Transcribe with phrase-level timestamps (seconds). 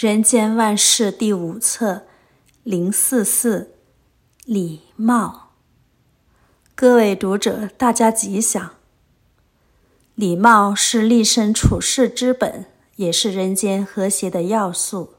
[0.00, 2.02] 人间万事第五册
[2.62, 3.72] 零四四
[4.44, 5.48] 礼貌。
[6.76, 8.74] 各位读者，大家吉祥。
[10.14, 15.14] 礼貌是立身处世之本，也是人间和谐的要素。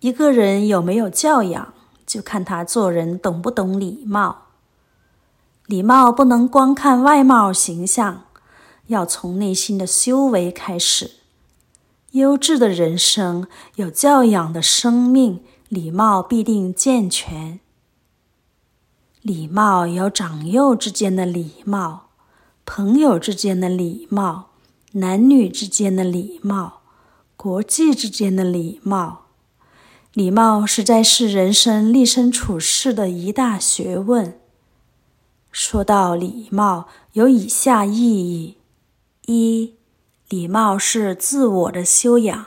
[0.00, 1.72] 一个人有没有教养，
[2.04, 4.48] 就看他做人懂不懂礼貌。
[5.66, 8.24] 礼貌不能光看外貌形象，
[8.88, 11.12] 要从内心的修为开始。
[12.16, 17.60] 优质的人生，有教养的生命，礼貌必定健全。
[19.20, 22.08] 礼貌有长幼之间的礼貌，
[22.64, 24.46] 朋友之间的礼貌，
[24.92, 26.80] 男女之间的礼貌，
[27.36, 29.26] 国际之间的礼貌。
[30.14, 34.40] 礼貌实在是人生立身处世的一大学问。
[35.52, 38.56] 说到礼貌，有以下意义：
[39.26, 39.75] 一。
[40.28, 42.46] 礼貌是自我的修养，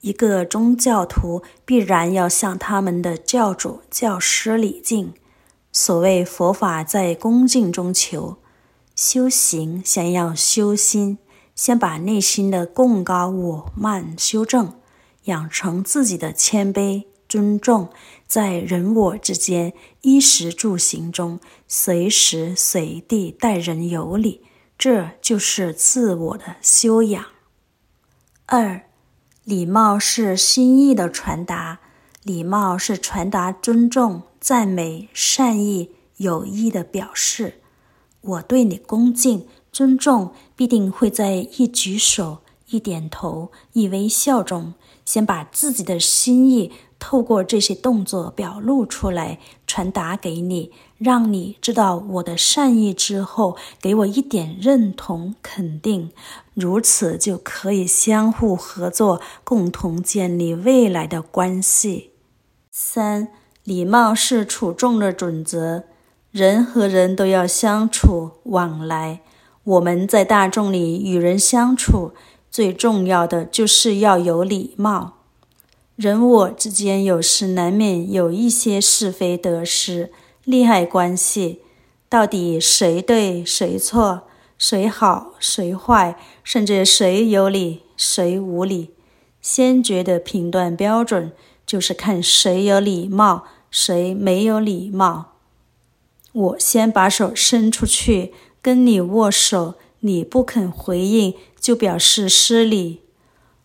[0.00, 5.14] 一个宗教徒必然要向他们的教主、教师礼敬。
[5.70, 8.38] 所谓佛法在恭敬中求，
[8.96, 11.18] 修行先要修心，
[11.54, 14.72] 先把内心的贡高我慢修正，
[15.26, 17.90] 养成自己的谦卑尊重，
[18.26, 24.40] 在人我之间衣食住行中，随时随地待人有礼。
[24.76, 27.24] 这就是自我的修养。
[28.46, 28.86] 二，
[29.44, 31.80] 礼貌是心意的传达，
[32.22, 37.60] 礼貌是传达尊重、赞美、善意、友谊的表示。
[38.20, 42.38] 我对你恭敬、尊重，必定会在一举手、
[42.68, 46.72] 一点头、一微笑中，先把自己的心意。
[47.00, 56.10] 透过这些动作表露出来，传达给你，让你知道我的善意之后，给我一点认同肯定，
[56.54, 62.12] 如此就可以相互合作，共同建立未来的关系。
[62.70, 63.28] 三，
[63.64, 65.84] 礼貌是处众的准则，
[66.30, 69.20] 人和人都要相处往来，
[69.64, 72.12] 我们在大众里与人相处，
[72.54, 75.14] 最重要的就是要有礼貌。
[75.96, 80.12] 人我之间有时难免有一些是非得失、
[80.44, 81.62] 利害关系，
[82.08, 84.22] 到底谁对谁错，
[84.56, 88.90] 谁好谁坏，甚至谁有理谁无理，
[89.42, 91.32] 先决的评断标准
[91.66, 95.32] 就是看谁有礼貌，谁没有礼貌。
[96.30, 98.32] 我先把手伸出去
[98.62, 103.00] 跟你握手，你不肯回应，就表示失礼。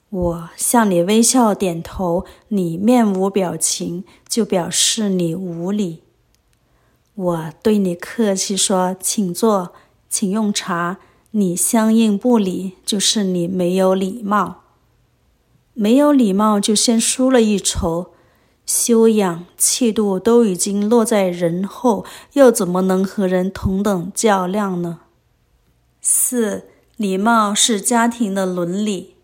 [0.09, 6.03] 我向你微笑点头，你面无表情，就表示你无礼。
[7.13, 9.73] 我对你客气说，请坐，
[10.09, 10.99] 请用茶，
[11.31, 14.61] 你相应不礼，就是你没有礼貌。
[15.73, 18.13] 没有礼貌，就先输了一筹，
[18.65, 25.01] 修养、气度都已经落在人后，又怎么能和人同等较量呢？
[25.99, 29.15] 四，礼貌是家庭的伦理。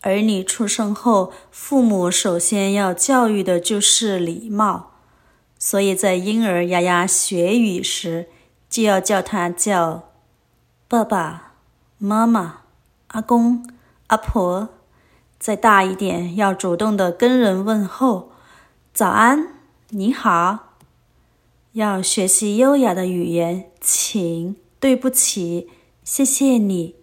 [0.00, 4.94] 儿女出生后，父母首先要教育的就是礼貌，
[5.56, 8.26] 所以在婴儿牙牙学语时，
[8.68, 10.08] 就要叫他叫
[10.88, 11.54] 爸爸
[11.98, 12.62] 妈妈、
[13.06, 13.64] 阿公、
[14.08, 14.70] 阿婆。
[15.38, 18.32] 再大一点，要主动的跟人问候，
[18.92, 19.54] 早安，
[19.90, 20.78] 你好。
[21.74, 25.68] 要学习优雅的语言，请、对不起、
[26.02, 26.96] 谢谢你。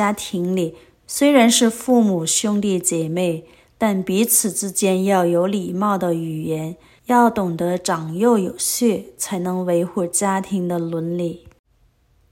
[0.00, 0.76] 家庭里。
[1.06, 3.44] 虽然是父母兄弟姐妹，
[3.76, 11.48] 但彼此之间要有礼貌的语言，要懂得长幼有序，才能维护家庭的伦理。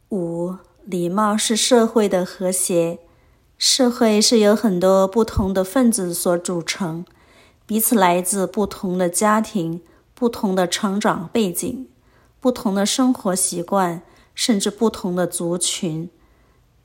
[0.09, 0.55] 五，
[0.87, 3.01] 礼貌是社会的和谐。
[3.59, 7.05] 社会是由很多不同的分子所组成，
[7.67, 9.83] 彼此来自不同的家庭、
[10.15, 11.87] 不同的成长背景、
[12.41, 14.01] 不同的生活习惯，
[14.35, 16.09] 甚至不同的族群。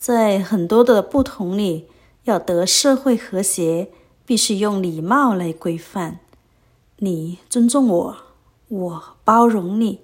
[0.03, 1.88] 在很多的不同里，
[2.25, 3.88] 要得社会和谐，
[4.25, 6.20] 必须用礼貌来规范。
[6.97, 8.17] 你尊重我，
[8.67, 10.00] 我包容你；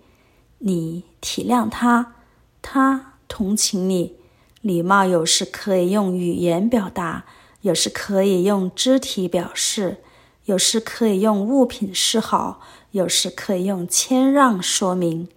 [0.59, 2.15] 你体谅他，
[2.61, 4.13] 他同情你。
[4.61, 7.25] 礼貌有时可以用语言表达，
[7.59, 9.97] 有时可以用肢体表示，
[10.45, 12.61] 有时可以用物品示好，
[12.91, 15.27] 有时可以用谦让说明。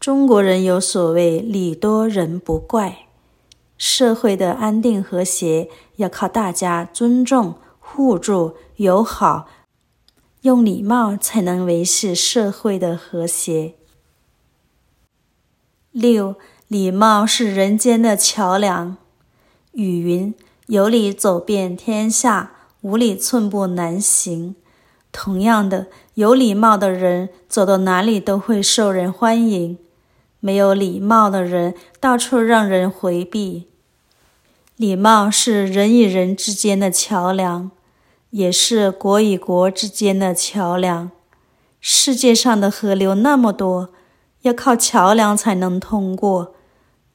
[0.00, 3.06] 中国人有所谓“礼多人不怪”。
[3.84, 9.48] 社会的安定和谐要靠大家尊重、互助、友好，
[10.42, 13.74] 用礼貌才能维系社会的和谐。
[15.90, 16.36] 六，
[16.68, 18.98] 礼貌是人间的桥梁。
[19.72, 20.32] 语云
[20.68, 22.52] ：“有礼走遍天下，
[22.82, 24.54] 无礼寸步难行。
[25.10, 29.76] 同样的，有礼貌的人走到哪里都会受人欢迎；
[30.38, 33.71] 没有礼貌的人到处让人回避。
[34.82, 37.70] 礼貌是人与人之间的桥梁，
[38.30, 41.12] 也是国与国之间的桥梁。
[41.80, 43.90] 世界上的河流那么多，
[44.40, 46.56] 要靠桥梁才能通过。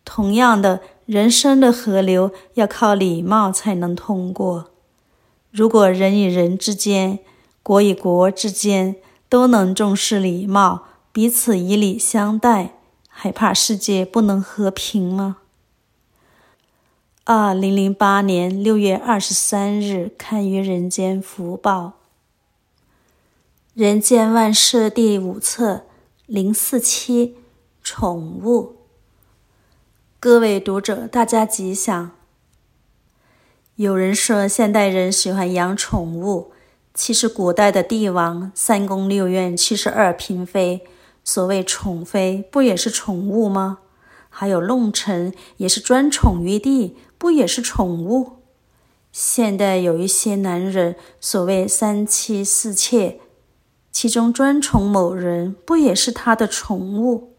[0.05, 4.71] 同样的，人生的河流要靠礼貌才能通过。
[5.51, 7.19] 如果人与人之间，
[7.61, 8.95] 国与国之间
[9.27, 12.75] 都能重视礼貌，彼此以礼相待，
[13.09, 15.39] 还怕世界不能和平吗？
[17.29, 21.81] 二零零八年六月二十三日刊于《人间福报》，
[23.73, 25.81] 《人间万事》第五册
[26.25, 27.35] 零四七，
[27.83, 28.77] 宠物。
[30.21, 32.11] 各位读者，大家吉祥。
[33.75, 36.53] 有人说，现代人喜欢养宠物。
[36.93, 40.87] 其实，古代的帝王三宫六院七十二嫔妃，
[41.25, 43.79] 所谓宠妃，不也是宠物吗？
[44.29, 48.37] 还有弄臣，也是专宠于帝，不也是宠物？
[49.11, 53.19] 现代有一些男人，所谓三妻四妾，
[53.91, 57.33] 其中专宠某人，不也是他的宠物？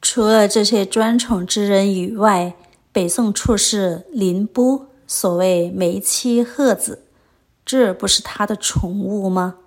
[0.00, 2.56] 除了这些专宠之人以外，
[2.90, 7.04] 北宋处士林波，所谓梅妻鹤子。
[7.64, 9.58] 这不是他的宠物吗？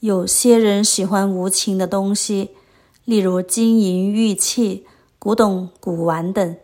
[0.00, 2.50] 有些人喜欢无情的东西，
[3.04, 4.84] 例如金银玉器、
[5.20, 6.56] 古董古玩等，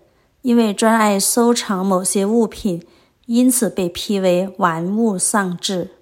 [0.45, 2.87] 因为专爱收藏某些物品，
[3.25, 5.93] 因此被批为玩物丧志。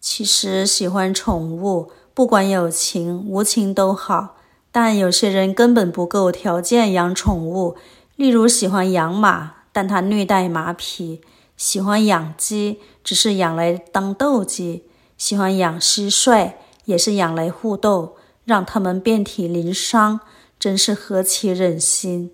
[0.00, 4.34] 其实喜欢宠物，不管有情无情都好，
[4.72, 7.76] 但有些人根本不够条件养宠物，
[8.16, 11.20] 例如喜欢养马，但他虐待马匹。
[11.56, 14.82] 喜欢养鸡，只是养来当斗鸡；
[15.16, 16.54] 喜欢养蟋蟀，
[16.86, 20.18] 也是养来互斗，让他们遍体鳞伤，
[20.58, 22.32] 真是何其忍心！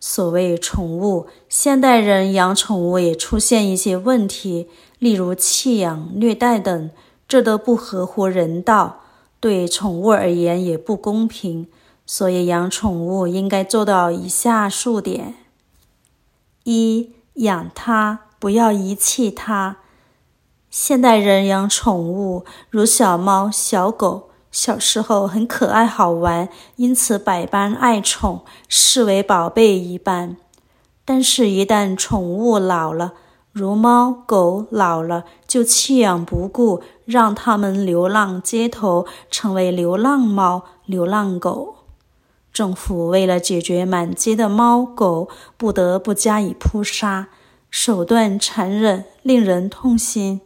[0.00, 4.68] 所谓宠物，现代人养宠物也出现一些问题，
[4.98, 6.90] 例如弃养、虐待等，
[7.28, 9.02] 这都不合乎人道，
[9.38, 11.68] 对宠物而言也不公平。
[12.06, 15.36] 所以养宠物应该做到以下数点：
[16.64, 17.12] 一。
[17.34, 19.78] 养它，不要遗弃它。
[20.68, 30.36] 现代人养宠物，如小猫、小狗，小时候很可爱好玩，因此百般爱宠，视为宝贝一般。
[31.04, 33.14] 但是，一旦宠物老了，
[33.52, 41.76] 如猫狗老了，就弃养不顾，让它们流浪街头，成为流浪猫、流浪狗。
[42.52, 47.28] 政府为了解决满街的猫狗，不得不加以扑杀，
[47.70, 50.40] 手段残忍，令人痛心。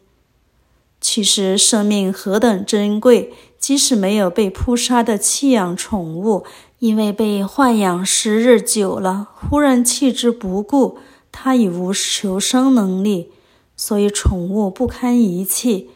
[1.04, 6.46] 其实生命何等珍贵，即使没有被扑杀的弃养宠物，
[6.78, 10.98] 因为被豢养时日久了，忽然弃之不顾，
[11.30, 13.30] 它已无求生能力，
[13.76, 15.90] 所以宠物不堪遗弃。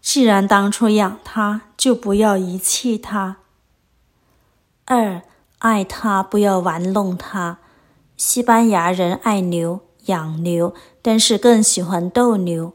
[0.00, 3.36] 既然当初养它，就不要遗弃它。
[4.86, 5.20] 二。
[5.58, 7.58] 爱它，不要玩弄它。
[8.16, 12.72] 西班牙人爱牛，养牛，但是更喜欢斗牛。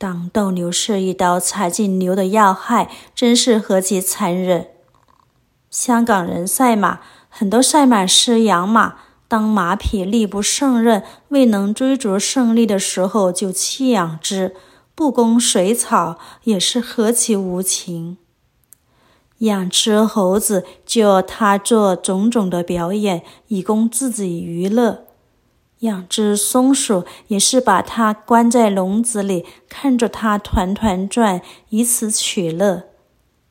[0.00, 4.68] 当斗牛士一刀插进牛的要害，真是何其残忍！
[5.68, 8.94] 香港人赛马，很多赛马师养马，
[9.28, 14.56] 当马匹力不胜任，未能追逐胜利的时候，就弃养之，
[14.94, 18.16] 不供水草，也是何其无情！
[19.40, 25.04] 养只猴子，就要他做种种的表演，以供自己娱乐；
[25.80, 32.84] 养只松鼠，也是把它关在笼子里，看着它团团转，以此取乐。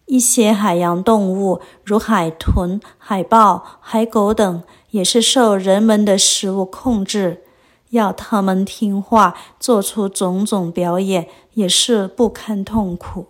[0.05, 7.43] 一些海洋动物，如海豚、海豹、海狗等，也是受人们的食物控制，
[7.89, 13.27] 要它们听话，做出种种表演，也是不堪痛苦。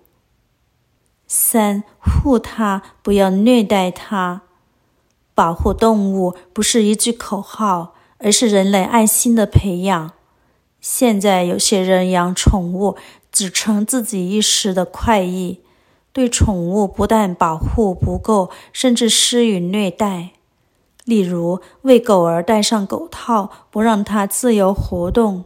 [1.27, 4.41] 三、护它，不要虐待它。
[5.36, 10.11] 保护动物不是一句口号，而是人类爱心的培养。
[10.79, 12.95] 现在有些人养宠物，
[13.31, 15.59] 只称自己一时的快意，
[16.13, 20.29] 对宠物不但保护不够，甚至施予虐待。
[21.05, 25.45] 例如，为狗儿戴上狗套，不让它自由活动。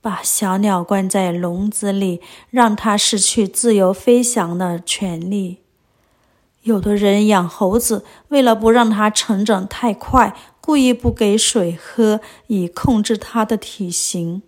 [0.00, 5.58] 把小鸟关在笼子里，让它失去自由飞翔的权利。
[6.62, 14.42] 有的人养猴子，为了不让它成长太快，故意不给水喝，以控制它的体型。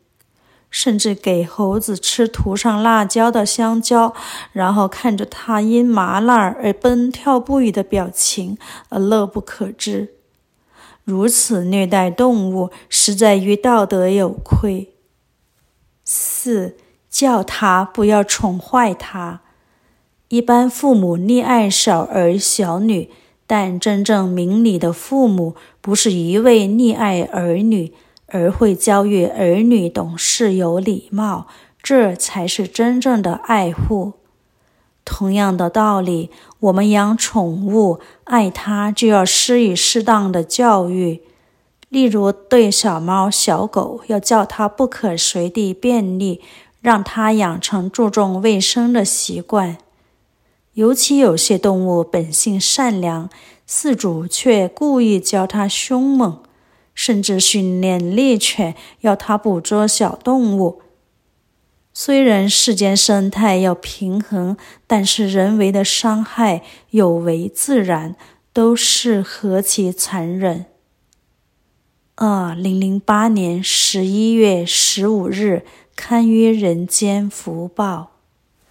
[0.70, 4.14] 甚至给猴子吃涂上辣椒的香蕉，
[4.52, 8.56] 然后看着它因麻辣而蹦跳不已的表情
[8.88, 10.14] 而乐不可支。
[11.04, 14.94] 如此虐待动物，实在与道德有亏。
[16.04, 16.78] 四，
[17.10, 19.42] 教他不要宠坏他。
[20.28, 23.10] 一般父母溺爱小儿小女，
[23.46, 27.92] 但真正明理的父母，不是一味溺爱儿女。
[28.34, 31.46] 而会教育儿女懂事有礼貌，
[31.82, 34.14] 这才是真正的爱护。
[35.04, 36.30] 同样的道理，
[36.60, 41.20] 我们养宠物，爱它就要施以适当的教育。
[41.90, 46.40] 例如，对小猫、小狗，要叫它不可随地便溺，
[46.80, 49.76] 让它养成注重卫生的习惯。
[50.74, 53.28] 尤其有些动物本性善良，
[53.68, 56.42] 饲主却故意教它凶猛。
[56.94, 60.82] 甚至训练猎犬，要它捕捉小动物。
[61.94, 68.14] 虽然世间生态要平衡，但是人为的伤害有违自然，
[68.52, 70.66] 都是何其残忍！
[72.16, 75.64] 二零零八年十一月十五日，
[75.96, 78.11] 刊于《人间福报》。